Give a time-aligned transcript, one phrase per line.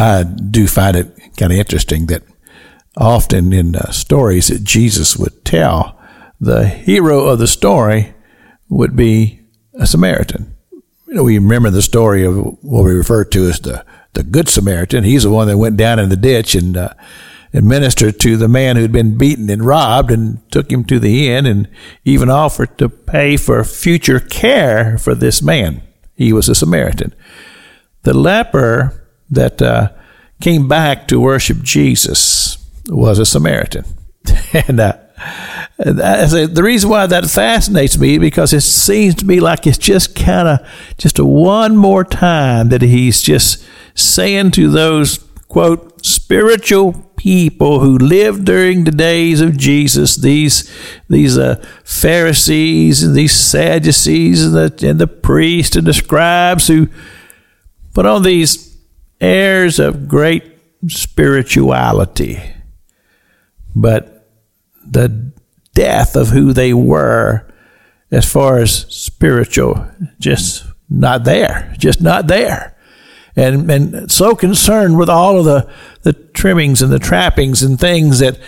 [0.00, 2.22] I do find it kind of interesting that
[2.96, 6.00] often in uh, stories that Jesus would tell,
[6.40, 8.14] the hero of the story
[8.70, 9.40] would be
[9.74, 10.56] a Samaritan.
[11.06, 13.84] You know, we remember the story of what we refer to as the,
[14.14, 15.04] the Good Samaritan.
[15.04, 16.94] He's the one that went down in the ditch and, uh,
[17.52, 21.46] ministered to the man who'd been beaten and robbed and took him to the inn
[21.46, 21.68] and
[22.04, 25.82] even offered to pay for future care for this man.
[26.14, 27.12] He was a Samaritan.
[28.04, 28.99] The leper
[29.30, 29.90] that uh,
[30.40, 33.84] came back to worship Jesus was a Samaritan.
[34.52, 34.96] and uh,
[35.78, 40.46] the reason why that fascinates me because it seems to me like it's just kind
[40.46, 45.18] of just a one more time that he's just saying to those
[45.48, 50.70] quote spiritual people who lived during the days of Jesus these
[51.08, 56.88] these uh, Pharisees and these Sadducees and the and the priests and the scribes who
[57.94, 58.69] put on these
[59.20, 60.44] airs of great
[60.88, 62.40] spirituality
[63.74, 64.28] but
[64.84, 65.32] the
[65.74, 67.46] death of who they were
[68.10, 69.86] as far as spiritual,
[70.18, 72.76] just not there, just not there.
[73.36, 78.18] And, and so concerned with all of the, the trimmings and the trappings and things
[78.18, 78.38] that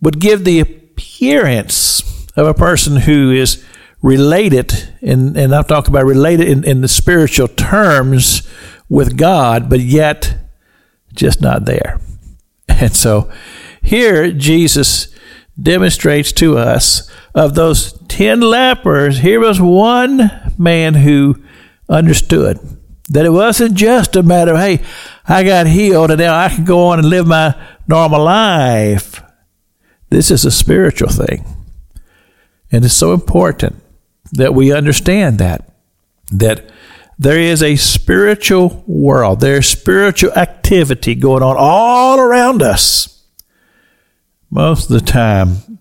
[0.00, 2.02] would give the appearance
[2.36, 3.64] of a person who is
[4.00, 4.72] related,
[5.02, 8.48] and, and I'm talking about related in, in the spiritual terms
[8.90, 10.36] with God, but yet
[11.14, 11.98] just not there.
[12.68, 13.30] And so
[13.82, 15.14] here, Jesus
[15.60, 21.42] demonstrates to us of those ten lepers, here was one man who
[21.88, 22.58] understood
[23.10, 24.80] that it wasn't just a matter of, hey,
[25.26, 27.54] I got healed and now I can go on and live my
[27.88, 29.20] normal life.
[30.10, 31.44] This is a spiritual thing.
[32.70, 33.76] And it's so important
[34.32, 35.68] that we understand that,
[36.30, 36.70] that
[37.20, 43.26] there is a spiritual world, there's spiritual activity going on all around us
[44.50, 45.78] most of the time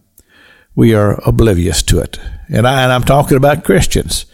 [0.75, 2.19] we are oblivious to it.
[2.49, 4.25] And, I, and I'm talking about Christians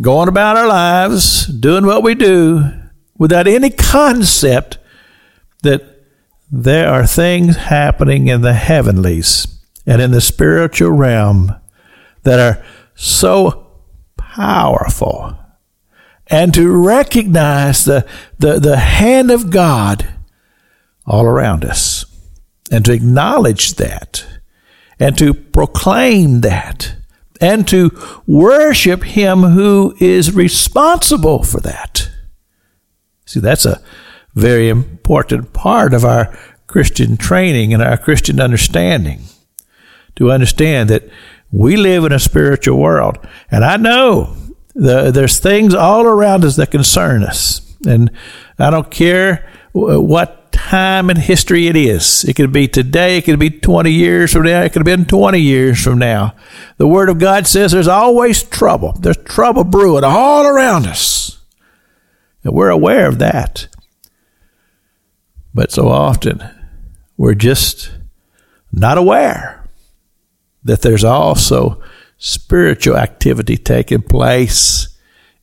[0.00, 2.64] going about our lives, doing what we do
[3.18, 4.78] without any concept
[5.64, 5.82] that
[6.50, 9.46] there are things happening in the heavenlies
[9.86, 11.54] and in the spiritual realm
[12.22, 12.64] that are
[12.94, 13.66] so
[14.16, 15.36] powerful.
[16.30, 18.06] And to recognize the,
[18.38, 20.06] the, the hand of God
[21.06, 22.04] all around us
[22.70, 24.26] and to acknowledge that
[25.00, 26.96] and to proclaim that
[27.40, 27.90] and to
[28.26, 32.10] worship Him who is responsible for that.
[33.24, 33.80] See, that's a
[34.34, 39.22] very important part of our Christian training and our Christian understanding.
[40.16, 41.08] To understand that
[41.52, 43.18] we live in a spiritual world.
[43.50, 44.36] And I know
[44.78, 47.60] the, there's things all around us that concern us.
[47.86, 48.10] And
[48.58, 52.24] I don't care uh, what time in history it is.
[52.24, 55.04] It could be today, it could be 20 years from now, it could have been
[55.04, 56.34] 20 years from now.
[56.76, 58.92] The Word of God says there's always trouble.
[58.92, 61.42] There's trouble brewing all around us.
[62.44, 63.66] And we're aware of that.
[65.52, 66.40] But so often,
[67.16, 67.90] we're just
[68.72, 69.68] not aware
[70.62, 71.82] that there's also
[72.18, 74.88] spiritual activity taking place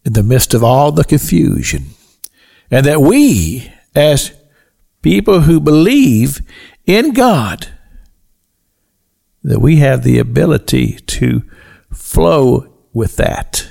[0.03, 1.85] in the midst of all the confusion.
[2.69, 4.33] And that we, as
[5.01, 6.41] people who believe
[6.85, 7.69] in God,
[9.43, 11.43] that we have the ability to
[11.93, 13.67] flow with that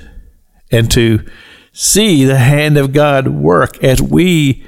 [0.71, 1.25] and to
[1.71, 4.65] see the hand of God work as we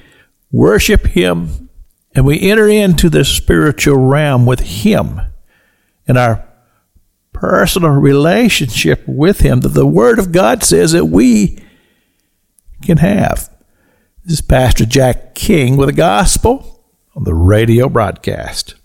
[0.52, 1.70] worship Him
[2.14, 5.22] and we enter into the spiritual realm with Him
[6.08, 6.47] and our
[7.40, 11.60] personal relationship with Him that the Word of God says that we
[12.84, 13.50] can have.
[14.24, 16.84] This is Pastor Jack King with a gospel
[17.16, 18.76] on the radio broadcast.